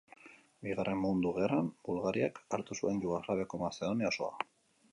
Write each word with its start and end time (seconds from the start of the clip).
Bigarren 0.67 0.97
Mundu 1.01 1.33
Gerran, 1.35 1.69
Bulgariak 1.89 2.41
hartu 2.57 2.79
zuen 2.81 3.05
Jugoslaviako 3.07 3.61
Mazedonia 3.65 4.13
osoa. 4.15 4.49